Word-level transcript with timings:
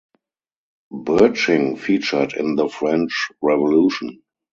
Birching 0.89 1.75
featured 1.77 2.33
in 2.33 2.55
the 2.55 2.67
French 2.67 3.27
Revolution. 3.39 4.23